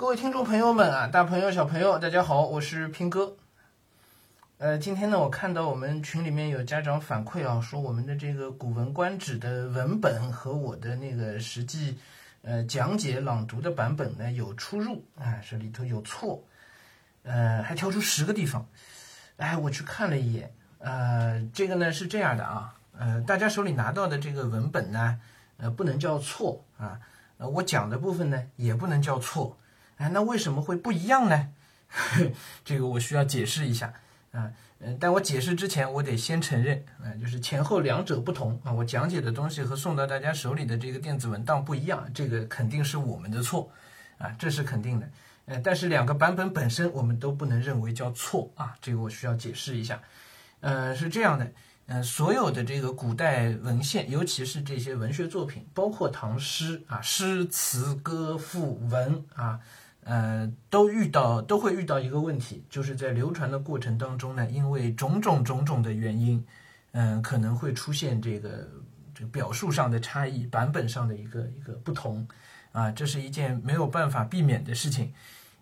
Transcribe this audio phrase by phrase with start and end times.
[0.00, 3.36] 各位听众朋友们啊，大朋友小朋友，大家好，我是平哥。
[4.56, 11.98] 呃，今天呢，我看到我们群里面有家长反馈啊，说我们的这个《古文观止》的文本和我的那个实际
[12.40, 16.42] 呃讲解朗读的版本呢有出入啊，这里头有错，
[17.22, 18.66] 呃，还挑出十个地方。
[19.36, 25.20] 哎，我去看了一眼，呃，这个呢是这样的啊，呃，大家手里拿到的这个文本呢，
[25.58, 26.98] 呃，不能叫错啊，
[27.36, 29.54] 呃，我讲的部分呢也不能叫错。
[30.00, 31.48] 哎，那为什么会不一样呢？
[32.64, 33.92] 这个我需要解释一下
[34.32, 43.70] 啊，嗯，但我解释之前，我得先承认啊，就是前后两者不同啊，我讲解的东西和送到大家手里的这个电子文档不一样，这个肯定是我们的错
[44.16, 45.10] 啊，这是肯定的。
[45.44, 50.00] 呃，但是两个版本本身我们都不能认为叫错啊，这个我需要解释一下。
[50.60, 51.52] 呃，是这样的，
[51.88, 59.60] 呃，所有的这个古代文献，尤其是这些文学作品，包括唐诗啊，诗词歌赋文啊。
[60.04, 66.44] 呃，都遇到都会遇到一个问题，就是在流传的过程当中呢，因为种种种种的原因，
[66.92, 68.68] 嗯，可能会出现这个
[69.14, 72.26] 这个表述上的差异，版本上的一个一个不同，
[72.72, 75.12] 啊，这是一件没有办法避免的事情，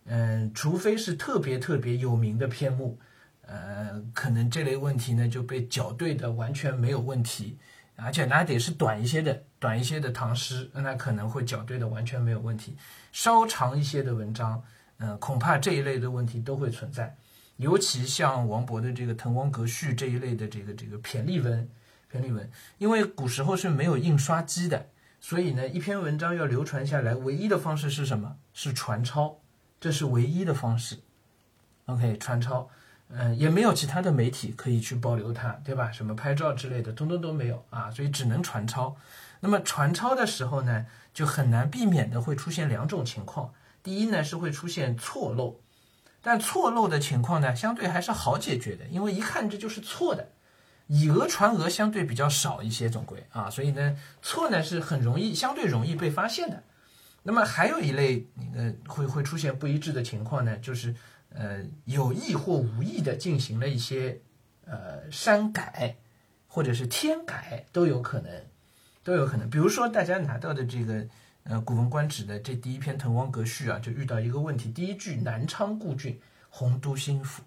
[0.04, 2.98] 嗯，除非是特别特别有名的篇目，
[3.42, 7.58] 呃，可能这类问题呢就被校对的完全没有问题。
[8.00, 12.76] 而且那得是短一些的，短一些的唐诗，那可能会校对的完全没有问题。
[13.10, 14.62] 稍长一些的文章，
[14.98, 17.16] 嗯，恐怕这一类的问题都会存在。
[17.56, 21.68] 尤其像王勃的这个《滕王阁序》这一类的这个这个骈俪文，
[22.12, 24.86] 骈俪文，因为古时候是没有印刷机的，
[25.20, 28.36] 所以呢，一篇文章要流传下来，唯一的方式是什么？
[28.54, 29.40] 是传抄，
[29.80, 31.00] 这是唯一的方式。
[31.86, 32.70] OK，传抄。
[33.10, 35.90] 嗯，也没有其他的媒体可以去保留它，对吧？
[35.90, 38.94] 什么拍照之类的，通通都没有啊，所以只能传抄。
[39.40, 40.84] 那么传抄的时候呢，
[41.14, 43.54] 就很难避免的会出现两种情况。
[43.82, 45.58] 第一呢，是会出现错漏，
[46.20, 50.28] 但错漏的情况呢，相对还是好解决的，因为一看这就是错的，
[50.88, 56.62] 以讹传讹相对比较少一些，总归啊，所以呢，错呢是很容易，相对容易被发现的。
[57.22, 60.94] 那么还有一类那个会会出现不一致的情况呢，就是。
[61.30, 64.20] 呃，有意或无意的进行了一些
[64.64, 65.96] 呃删改，
[66.46, 68.44] 或者是添改都有可能，
[69.02, 69.48] 都有可能。
[69.50, 71.06] 比如说大家拿到的这个
[71.44, 77.42] 呃《古文观止》的这第一篇《滕王阁序》啊，就遇到一个问题：第一句“南昌故郡，洪都新府”，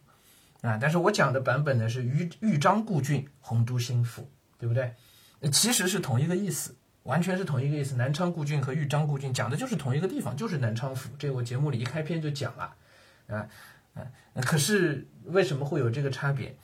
[0.61, 4.93] 啊，但是我讲的版本呢是“豫豫章故郡，洪都新府”，对不对？
[5.51, 7.95] 其实是同一个意思，完全是同一个意思。
[7.95, 11.09] 南昌故郡和豫章故郡讲的就是同一个地方，就是南昌府。
[11.17, 12.75] 这我节目里一开篇就讲了，
[13.31, 13.47] 啊。
[13.95, 14.05] 嗯，
[14.43, 16.55] 可是为什么会有这个差别？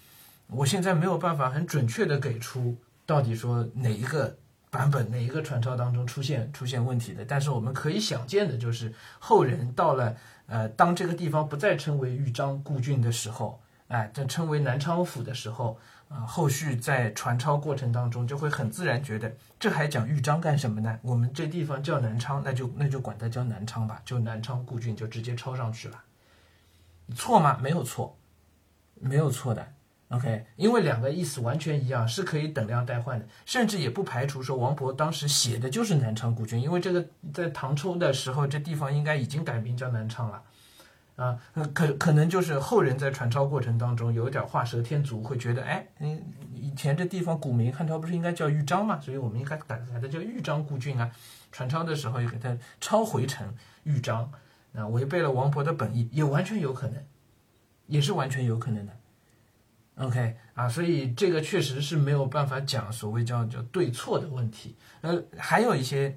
[0.48, 4.38] 我现在没有办法很准确的给出到底说哪一个
[4.70, 7.26] 版本、哪一个传抄当中出现出现问题的。
[7.26, 15.78] 但是我们可以想见的就是，后人到了呃，当这个地方不再称为豫章故郡的时候，哎，这称为南昌府的时候，
[16.08, 19.30] 啊，后续在传抄过程当中就会很自然觉得，
[19.60, 20.98] 这还讲豫章干什么呢？
[21.02, 26.02] 我们这地方叫南昌，那就那就管它叫南昌吧，就南昌故郡就直接抄上去了。
[27.16, 27.58] 错吗？
[27.62, 28.18] 没有错，
[28.96, 29.74] 没有错的。
[30.10, 40.42] OK，因为两个意思完全一样，是可以等量代换的，甚至也不排除说王勃当时写的就是南昌故郡，因为这个在唐初的时候，这地方应该已经改名叫南昌了
[41.18, 41.38] 啊。
[41.74, 48.98] 可可能就是后人在传抄过程当中有点画蛇添足，会觉得，哎，嗯，以前这地方古名汉朝不是应该叫豫章吗？
[49.02, 51.12] 所以我们应该改改它叫豫章故郡啊。
[51.52, 53.54] 传抄的时候又给它抄回成
[53.84, 54.32] 豫章。
[54.78, 57.04] 啊，违背了王勃的本意，也完全有可能，
[57.88, 58.94] 也是完全有可能的。
[59.96, 64.76] OK 啊，所以这个确实是没有办法讲所谓叫叫对错的问题。
[65.02, 66.16] 呃，还有一些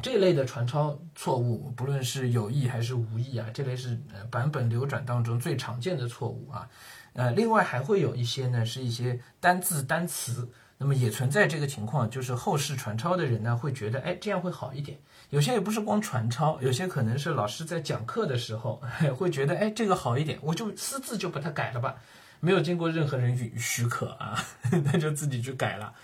[0.00, 6.66] 这类的传抄错误，不论是有意还是无意啊，这类是呃版本流转当中最常见的错误啊。
[7.12, 10.48] 呃，另外还会有一些呢，是一些单字单词。
[10.76, 14.98] 那么也存在这个情况，就是后世传抄的人呢，会觉得，哎，这样会好一点。
[15.30, 18.82] 有些也不是光传抄，有些可能是老师在讲课的时候，
[19.16, 21.94] 会觉得，哎，这个好一点，我就私自就把它改了吧，
[22.40, 24.38] 没有经过任何人允许可啊，
[24.84, 25.94] 那就自己去改了。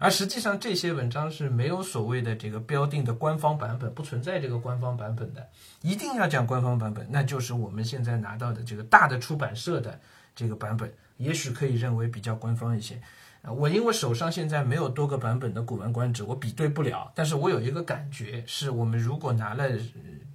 [0.00, 5.44] 而实际上，这些文章是没有所谓的这个标定的官方版本，不存在这个官方版本的。
[5.82, 9.98] 一定要讲官方版本，那就是我们现在拿到的这个大的出版社的
[10.36, 13.00] 这个版本，也许可以认为比较官方一些。
[13.42, 17.10] 我因为手上现在没有多个版本的《古文观止》，我比对不了。
[17.14, 19.70] 但是我有一个感觉，是我们如果拿了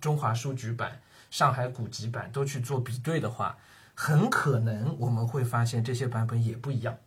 [0.01, 3.57] 中华书局版、上海古籍版都去做比对的话，
[3.93, 6.97] 很可能我们会发现这些版本也不一样，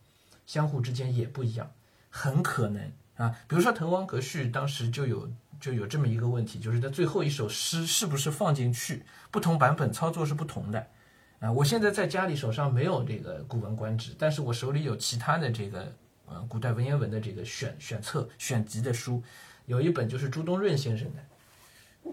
[0.46, 1.70] 相互之间也不一样，
[2.10, 3.34] 很可能啊。
[3.48, 5.28] 比如说《滕王阁序》，当时就有
[5.58, 10.86] 就有这么一个问题，就是它最后一首诗是不是放进去，不同版本操作是不同的。
[11.40, 15.92] 啊，我现在在家里手上没有这个《古文观止》，但是我手里有其他的这个
[16.26, 19.22] 呃古代文言文的这个选选册、选集的书，
[19.66, 21.22] 有一本就是朱东润先生的。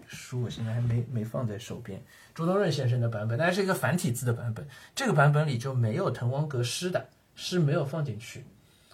[0.07, 2.01] 书我现在还没没放在手边，
[2.33, 8.43] 朱东润先生的版本，但是一个繁体字的版本，这个版本里就没有滕王阁诗的诗没有放进去，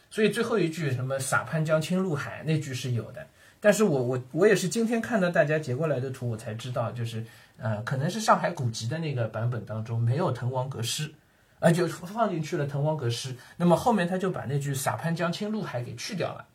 [0.09, 3.25] 所以最后一句什么洒潘江青陆海那句是有的，
[3.59, 7.25] 但是我我我也是今天看到大家截过来的图，我才知道就是
[7.57, 11.11] 呃可能是上海古籍的那个版本当中没有滕王阁诗，
[11.59, 16.45] 啊就放进去了滕王阁诗，那么后面他就把那句洒潘江青陆海给去掉了，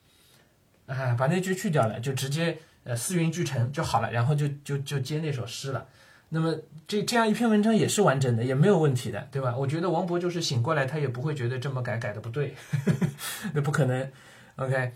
[0.95, 2.59] 啊把那句去掉了，就直接。
[2.87, 5.87] 呃，四云俱成就好了，然后就就就接那首诗了。
[6.29, 6.55] 那么
[6.87, 9.57] 这这样一篇文章也是完整的，也没有问题的，对吧？
[9.57, 12.55] 我觉得王勃就是醒过来，他也不会觉得这么改改的不对，
[13.55, 14.07] 那不可能。
[14.57, 14.93] OK，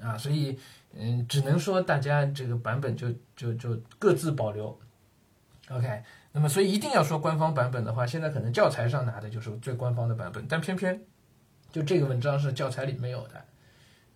[0.00, 0.58] 啊，所以
[0.98, 4.78] 嗯，只能说大家这个版本就就就各自保留。
[5.70, 6.02] OK，
[6.32, 11.00] 那么所以一定要说官方版本的话，现在可能教材上拿的就是最官方的版本，但偏偏
[11.70, 13.44] 就这个文章是教材里没有的，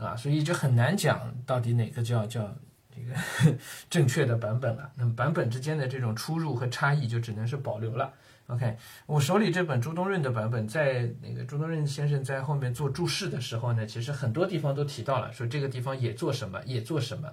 [0.04, 2.54] 啊，所以就很难讲到底哪个叫叫。
[2.92, 3.56] 这个
[3.88, 8.12] 正确的版本了，那么版本之间的这种出入和差异就只能是保留了。
[8.52, 8.76] OK，
[9.06, 17.32] 我手里这本朱东润的版本，在那个朱东润先生在后面做注释的时候呢，其实很多地方都提到了，说这个地方也做什么，也做什么。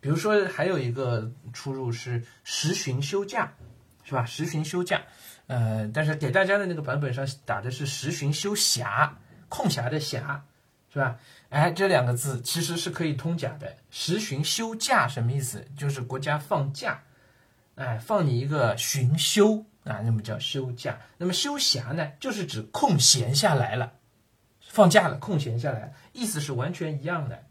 [0.00, 3.52] 比如说还有一个出入是时旬休假，
[4.04, 4.24] 是吧？
[4.24, 5.02] 时旬休假，
[5.46, 9.10] 呃，但是给大家的那个版本上打的是时旬休暇，
[9.48, 10.40] 空暇的暇。
[10.90, 11.18] 是吧？
[11.50, 13.76] 哎，这两个字其实是可以通假的。
[13.90, 15.62] 时旬休假什么意思？
[15.76, 17.02] 就是国家放假，
[17.74, 20.98] 哎，放你一个旬休啊，那么叫休假。
[21.16, 23.92] 那么休暇呢，就是指空闲下来了，
[24.60, 27.44] 放假了，空闲下来，意思是完全一样的，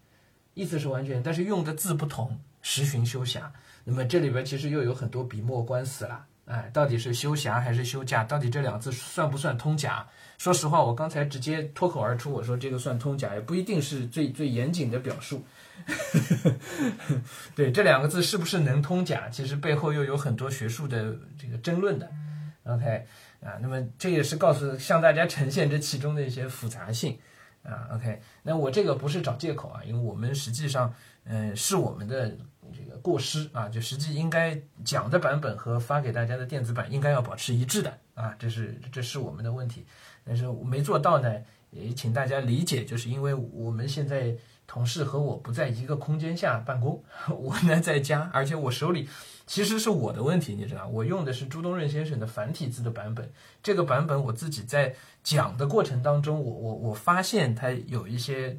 [0.54, 2.40] 意思是完全，但是用的字不同。
[2.64, 3.44] 时旬休暇，
[3.86, 6.26] 那么这里边其实又有很多笔墨官司了。
[6.48, 8.24] 哎，到底是休暇还是休假？
[8.24, 10.08] 到底这两字算不算通假？
[10.38, 15.44] 说实话，我刚才直接脱口而出，我说这个算通假，也不一定是最最严谨的表述。
[17.56, 22.10] 对这两个字是不是能通假，其实背后又有很多学术的这个争论的。
[22.64, 23.06] OK
[23.42, 27.18] 啊，那么这也是告诉向大家呈现这其中的一些复杂性
[27.68, 27.90] 啊。
[27.94, 30.94] OK，那我这个不是找借口啊，因为我们实际上，
[31.26, 32.30] 嗯，是我们的
[32.74, 39.86] 这个过失啊，就实际应该讲的版本和发给大家的电子版应该要保持一致的啊，这是这是我们的问题。
[40.24, 41.42] 但是没做到呢，
[41.72, 44.36] 也请大家理解，就是因为我们现在
[44.68, 47.04] 同事和我不在一个空间下办公，
[47.40, 49.10] 我呢在家，而且我手里
[49.48, 53.32] 其实是我的问题，你知道，我用的是朱东润先生的繁体字的版本，
[53.64, 54.94] 这个版本我自己在
[55.24, 58.58] 讲的过程当中，我我我发现它有一些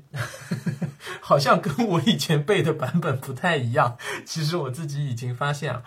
[1.21, 5.85] 好像跟我以前背的版本不太一样，其实我自己已经发现了，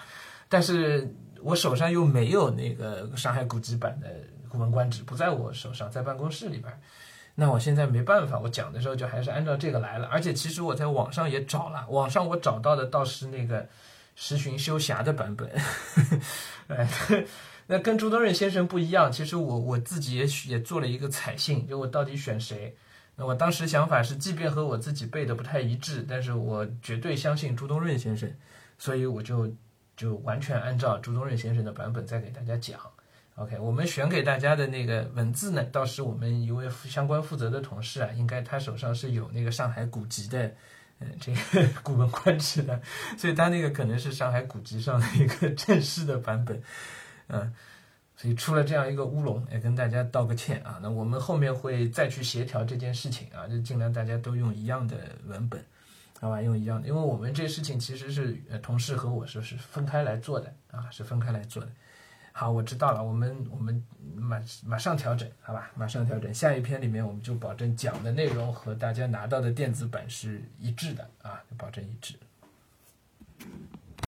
[0.48, 4.08] 但是我手上又没有那个上海古籍版的。
[4.54, 6.82] 《古文观止》不在我手上，在办公室里边。
[7.36, 10.08] 那我现在没办法，我讲的时候就还是按照这个来了。
[10.08, 13.68] 而且其实我在网上也找了，网上我找到的倒是那个
[14.16, 15.50] 时旬休暇的版本。
[16.68, 16.88] 哎，
[17.68, 19.12] 那跟朱东润先生不一样。
[19.12, 22.76] 其实我我自己也也做了一个采信，就我到底选谁？
[23.16, 28.32] 那我当时想法是，即便和我自己背的不太一致，但是我绝对相信朱东润先生，
[28.78, 29.54] 所以我就
[29.96, 32.80] 就完全按照朱东润先生的版本再给大家讲。
[33.36, 40.54] OK，我们选给大家的那个文字呢，倒是我们一位相关负责的同事啊，应该他手上是有那个上海古籍的，
[41.00, 41.40] 嗯，这个
[41.82, 42.80] 《古文观止》的，
[43.18, 46.62] 所以他那个可能是上海古籍上的一个正式的版本，
[47.28, 47.52] 嗯，
[48.18, 50.78] 所以出了这样一个乌龙，也跟大家道个歉啊。
[50.82, 55.64] 那我们后面会再去协调这件事情啊，就尽量大家都用一样的文本，
[56.20, 56.42] 好吧？
[56.42, 61.72] 用一样的，因为我们这事情其实是呃同事和我说是分开来做的啊，是分开来做的。
[62.32, 63.84] 好，我知道了，我们我们
[64.16, 66.34] 马马上调整，好吧，马上调整。
[66.34, 72.16] 下一篇里面，我们就保证讲的内容和大家拿到的电子版是一致的啊，保证一致。